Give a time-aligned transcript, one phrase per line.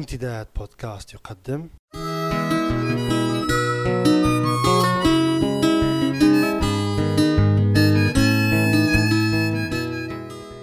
[0.00, 1.68] امتداد بودكاست يقدم.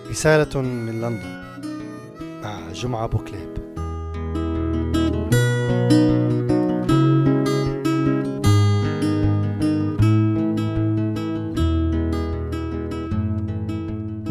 [0.09, 1.43] رسالة من لندن.
[2.43, 3.57] مع جمعة بوكليب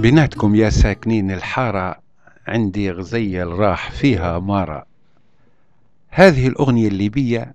[0.01, 1.97] بناتكم يا ساكنين الحارة
[2.47, 4.86] عندي غزيل راح فيها مارة.
[6.19, 7.55] هذه الأغنية الليبية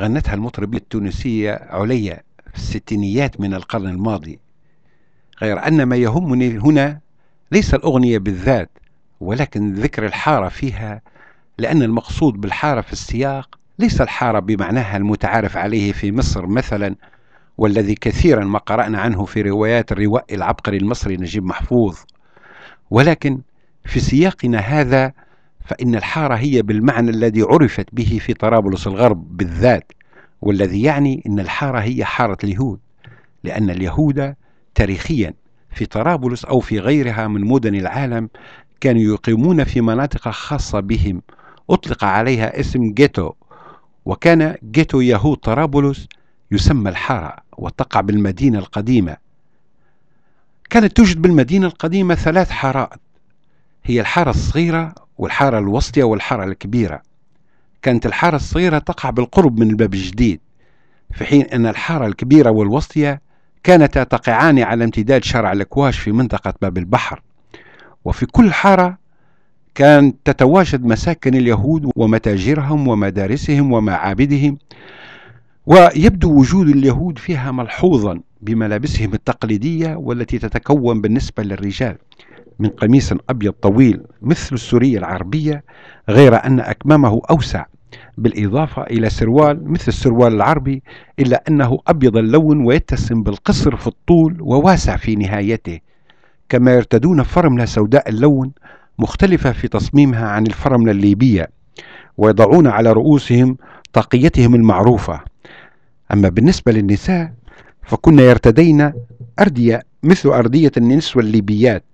[0.00, 4.38] غنتها المطربة التونسية عليا في الستينيات من القرن الماضي.
[5.42, 7.00] غير أن ما يهمني هنا
[7.52, 8.70] ليس الأغنية بالذات
[9.20, 11.02] ولكن ذكر الحارة فيها
[11.58, 16.96] لأن المقصود بالحارة في السياق ليس الحارة بمعناها المتعارف عليه في مصر مثلا
[17.58, 21.98] والذي كثيرا ما قرأنا عنه في روايات الروائي العبقري المصري نجيب محفوظ.
[22.90, 23.40] ولكن
[23.84, 25.12] في سياقنا هذا
[25.64, 29.92] فإن الحارة هي بالمعنى الذي عرفت به في طرابلس الغرب بالذات
[30.42, 32.80] والذي يعني أن الحارة هي حارة اليهود
[33.44, 34.34] لأن اليهود
[34.74, 35.34] تاريخيا
[35.70, 38.28] في طرابلس أو في غيرها من مدن العالم
[38.80, 41.22] كانوا يقيمون في مناطق خاصة بهم.
[41.70, 43.32] أطلق عليها اسم جيتو
[44.04, 46.06] وكان جيتو يهود طرابلس
[46.50, 49.16] يسمى الحارة وتقع بالمدينة القديمة.
[50.70, 53.00] كانت توجد بالمدينة القديمة ثلاث حارات
[53.84, 57.02] هي الحارة الصغيرة والحارة الوسطية والحارة الكبيرة.
[57.82, 60.40] كانت الحارة الصغيرة تقع بالقرب من الباب الجديد
[61.14, 63.20] في حين أن الحارة الكبيرة والوسطية
[63.64, 67.22] كانتا تقعان على امتداد شارع الأكواش في منطقة باب البحر.
[68.04, 68.98] وفي كل حارة
[69.74, 74.58] كانت تتواجد مساكن اليهود ومتاجرهم ومدارسهم ومعابدهم
[75.66, 81.96] ويبدو وجود اليهود فيها ملحوظا بملابسهم التقليدية والتي تتكون بالنسبة للرجال.
[82.58, 85.64] من قميص أبيض طويل مثل السورية العربية
[86.08, 87.64] غير أن أكمامه أوسع
[88.18, 90.82] بالإضافة إلى سروال مثل السروال العربي
[91.18, 95.78] إلا أنه أبيض اللون ويتسم بالقصر في الطول وواسع في نهايته.
[96.48, 98.52] كما يرتدون فرملة سوداء اللون
[98.98, 101.50] مختلفة في تصميمها عن الفرملة الليبية
[102.18, 103.56] ويضعون على رؤوسهم
[103.92, 105.20] طاقيتهم المعروفة.
[106.12, 107.32] أما بالنسبة للنساء
[107.82, 108.92] فكن يرتدين
[109.40, 111.84] أردية مثل أردية النسوة الليبيات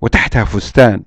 [0.00, 1.02] وتحتها فستان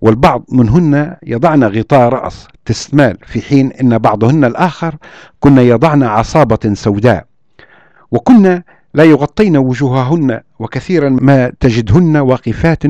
[0.00, 4.96] والبعض منهن يضعن غطاء رأس تستمال في حين أن بعضهن الآخر
[5.40, 7.26] كن يضعن عصابة سوداء.
[8.10, 8.62] وكن
[8.94, 12.82] لا يغطين وجوههن وكثيرا ما تجدهن واقفات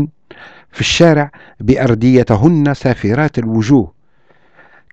[0.72, 3.92] في الشارع بأرديتهن سافرات الوجوه.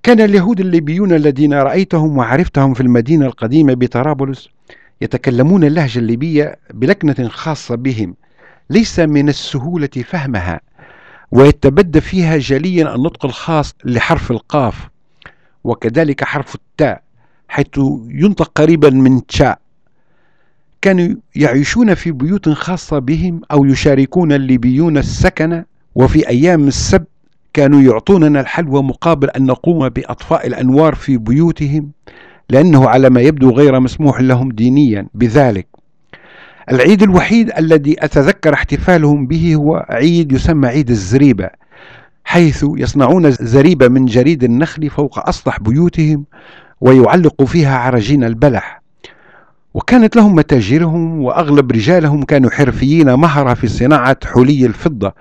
[0.03, 4.49] كان اليهود الليبيون الذين رأيتهم وعرفتهم في المدينة القديمة بطرابلس
[5.01, 8.15] يتكلمون اللهجة الليبية بلكنة خاصة بهم.
[8.71, 10.61] ليس من السهولة فهمها
[11.31, 14.89] ويتبدى فيها جليا النطق الخاص لحرف القاف
[15.63, 17.01] وكذلك حرف التاء
[17.47, 17.67] حيث
[18.07, 19.59] ينطق قريبا من تشاء.
[20.81, 25.63] كانوا يعيشون في بيوت خاصة بهم أو يشاركون الليبيون السكن
[25.95, 27.07] وفي أيام السبت
[27.53, 31.91] كانوا يعطوننا الحلوى مقابل أن نقوم بأطفاء الأنوار في بيوتهم
[32.49, 35.07] لأنه على ما يبدو غير مسموح لهم دينيا.
[35.13, 35.67] بذلك
[36.69, 41.49] العيد الوحيد الذي أتذكر احتفالهم به هو عيد يسمى عيد الزريبة
[42.23, 46.25] حيث يصنعون زريبة من جريد النخل فوق أسطح بيوتهم
[46.81, 48.81] ويعلق فيها عرجين البلح.
[49.73, 55.13] وكانت لهم متاجرهم وأغلب رجالهم كانوا حرفيين مهرة في صناعة حلي الفضة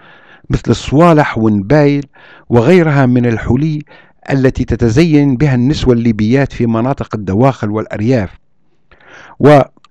[0.51, 2.07] مثل الصوالح والنبايل
[2.49, 3.83] وغيرها من الحلي
[4.31, 8.31] التي تتزين بها النسوة الليبيات في مناطق الدواخل والأرياف.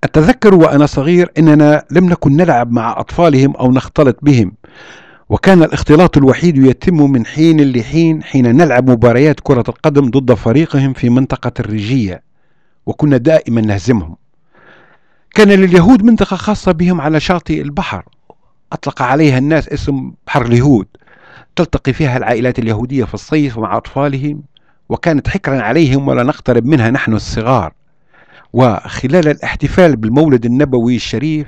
[0.04, 4.52] وأتذكر وأنا صغير أننا لم نكن نلعب مع أطفالهم أو نختلط بهم
[5.30, 11.10] وكان الاختلاط الوحيد يتم من حين لحين حين نلعب مباريات كرة القدم ضد فريقهم في
[11.10, 12.24] منطقة الرجية
[12.86, 14.16] وكنا دائما نهزمهم.
[15.36, 18.06] كان لليهود منطقة خاصة بهم على شاطئ البحر.
[18.74, 20.88] أطلق عليها الناس اسم بحر اليهود.
[21.56, 24.44] تلتقي فيها العائلات اليهودية في الصيف مع أطفالهم
[24.90, 27.74] وكانت حكرا عليهم ولا نقترب منها نحن الصغار.
[28.54, 31.48] وخلال الاحتفال بالمولد النبوي الشريف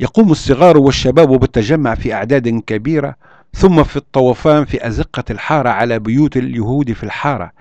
[0.00, 3.16] يقوم الصغار والشباب بالتجمع في أعداد كبيرة
[3.54, 7.52] ثم في الطوفان في أزقة الحارة على بيوت اليهود في الحارة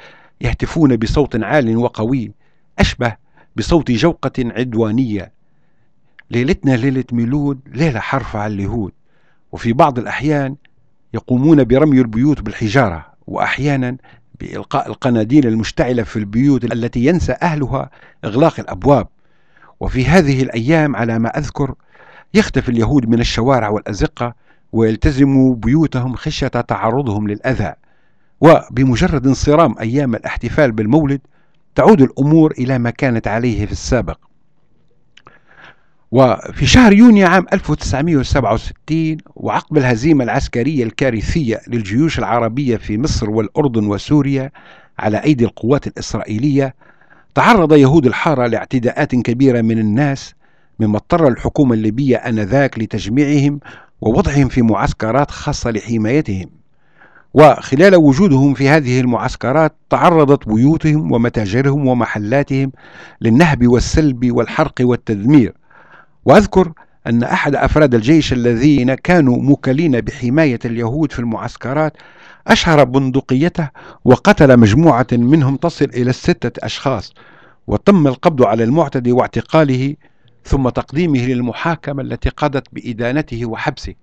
[0.42, 2.32] يهتفون بصوت عال وقوي
[2.80, 3.16] أشبه
[3.56, 5.32] بصوت جوقة عدوانية.
[6.32, 8.92] ليلتنا ليلة ميلود ليلة حرف على اليهود.
[9.52, 10.56] وفي بعض الأحيان
[11.14, 13.98] يقومون برمي البيوت بالحجارة وأحيانا
[14.42, 17.90] بإلقاء القناديل المشتعلة في البيوت التي ينسى أهلها
[18.26, 19.08] إغلاق الأبواب.
[19.80, 21.74] وفي هذه الأيام على ما أذكر
[22.34, 24.34] يختفي اليهود من الشوارع والأزقة
[24.72, 27.74] ويلتزموا بيوتهم خشية تعرضهم للأذى.
[28.42, 31.22] وبمجرد انصرام أيام الاحتفال بالمولد
[31.76, 34.18] تعود الأمور إلى ما كانت عليه في السابق.
[36.12, 44.52] وفي شهر يونيو عام 1967 وعقب الهزيمة العسكرية الكارثية للجيوش العربية في مصر والأردن وسوريا
[45.00, 46.76] على أيدي القوات الإسرائيلية
[47.36, 50.34] تعرض يهود الحارة لاعتداءات كبيرة من الناس
[50.80, 53.60] مما اضطر الحكومة الليبية آنذاك لتجميعهم
[54.02, 56.50] ووضعهم في معسكرات خاصة لحمايتهم.
[57.34, 62.72] وخلال وجودهم في هذه المعسكرات تعرضت بيوتهم ومتاجرهم ومحلاتهم
[63.22, 65.61] للنهب والسلب والحرق والتدمير.
[66.26, 66.74] وأذكر
[67.08, 71.94] أن أحد أفراد الجيش الذين كانوا موكلين بحماية اليهود في المعسكرات
[72.48, 73.70] أشهر بندقيته
[74.06, 77.14] وقتل مجموعة منهم تصل إلى السته أشخاص
[77.68, 79.96] وتم القبض على المعتدي واعتقاله
[80.44, 83.94] ثم تقديمه للمحاكمة التي قضت بإدانته وحبسه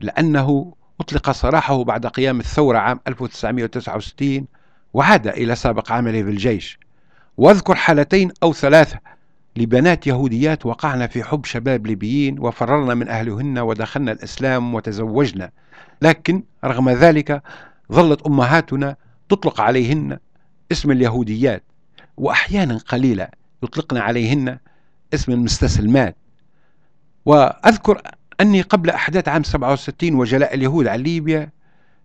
[0.00, 4.46] لأنه أطلق سراحه بعد قيام الثورة عام 1969
[4.94, 6.78] وعاد إلى سابق عمله في الجيش
[7.36, 8.98] وأذكر حالتين أو ثلاثة
[9.56, 15.50] لبنات يهوديات وقعن في حب شباب ليبيين وفررنا من أهلهن ودخلنا الإسلام وتزوجنا.
[16.02, 17.42] لكن رغم ذلك
[17.92, 18.96] ظلت أمهاتنا
[19.28, 20.18] تطلق عليهن
[20.72, 21.62] اسم اليهوديات
[22.16, 23.28] وأحيانا قليلة
[23.62, 24.58] يطلقن عليهن
[25.14, 26.16] اسم المستسلمات.
[27.26, 28.02] وأذكر
[28.40, 31.50] أني قبل أحداث عام 67 وجلاء اليهود عن ليبيا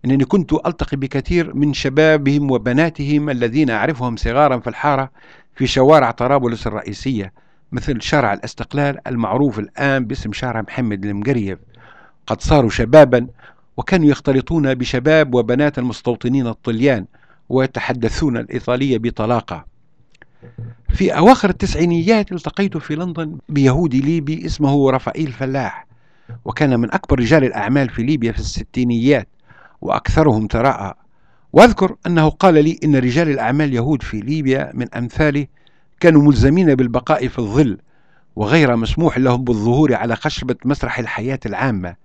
[0.04, 5.10] أنني كنت ألتقي بكثير من شبابهم وبناتهم الذين أعرفهم صغارا في الحارة
[5.54, 7.32] في شوارع طرابلس الرئيسية
[7.72, 11.58] مثل شارع الاستقلال المعروف الآن باسم شارع محمد المقريب.
[12.26, 13.26] قد صاروا شبابا
[13.76, 17.06] وكانوا يختلطون بشباب وبنات المستوطنين الطليان
[17.48, 19.64] ويتحدثون الإيطالية بطلاقة.
[20.88, 25.86] في أواخر التسعينيات التقيت في لندن بيهودي ليبي اسمه رفائيل فلاح
[26.44, 29.28] وكان من أكبر رجال الأعمال في ليبيا في الستينيات
[29.80, 30.96] وأكثرهم ثراء
[31.52, 35.46] وأذكر أنه قال لي إن رجال الأعمال يهود في ليبيا من أمثاله
[36.00, 37.78] كانوا ملزمين بالبقاء في الظل
[38.36, 41.96] وغير مسموح لهم بالظهور على خشبة مسرح الحياة العامة.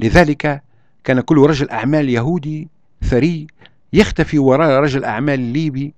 [0.00, 0.62] لذلك
[1.04, 2.68] كان كل رجل أعمال يهودي
[3.04, 3.46] ثري
[3.92, 5.94] يختفي وراء رجل أعمال ليبي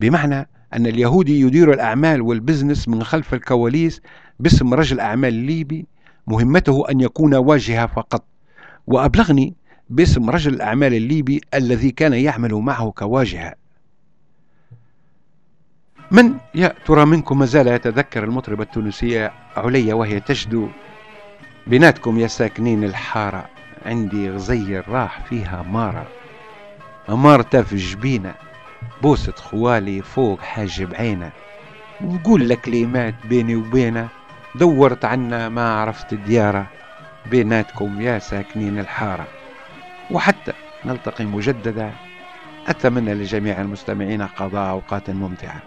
[0.00, 4.00] بمعنى أن اليهودي يدير الأعمال والبزنس من خلف الكواليس
[4.40, 5.86] باسم رجل أعمال ليبي
[6.26, 8.24] مهمته أن يكون واجهة فقط.
[8.86, 9.54] وأبلغني
[9.90, 13.54] باسم رجل الأعمال الليبي الذي كان يعمل معه كواجهة
[16.10, 20.68] من يا ترى منكم ما زال يتذكر المطربة التونسية عليا وهي تجدو
[21.66, 23.48] بناتكم يا ساكنين الحارة
[23.86, 26.06] عندي غزير راح فيها مارة.
[27.08, 28.34] أمارته في جبينة
[29.02, 31.32] بوسة خوالي فوق حاجب عينة.
[32.00, 34.08] ونقول لك كلمات بيني وبينة
[34.54, 36.66] دورت عنا ما عرفت ديارة.
[37.30, 39.26] بيناتكم يا ساكنين الحارة.
[40.10, 40.52] وحتى
[40.84, 41.92] نلتقي مجددا.
[42.68, 45.62] أتمنى لجميع المستمعين قضاء أوقات ممتعة.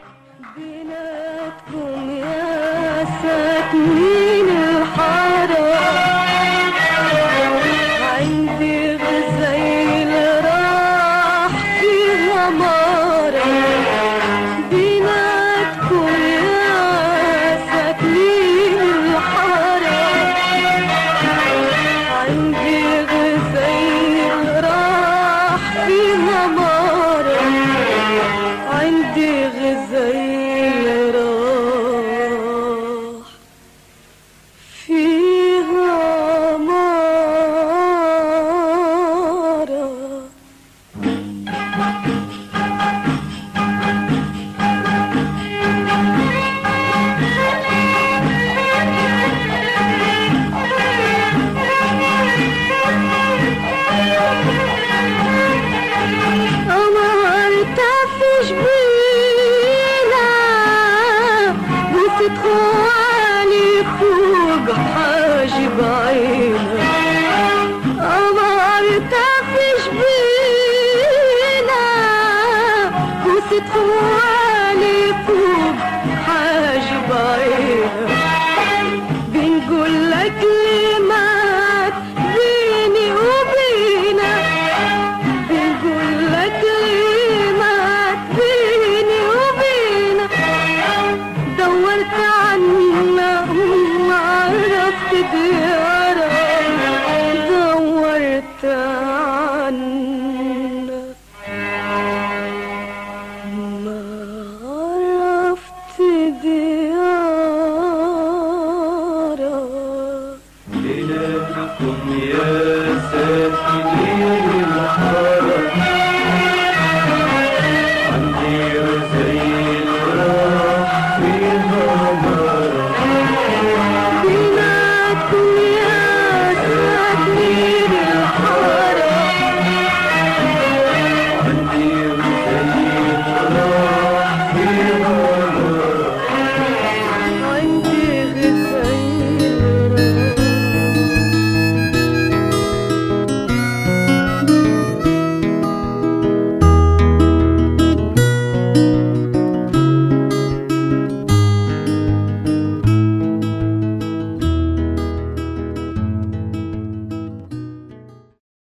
[65.84, 66.39] حاجب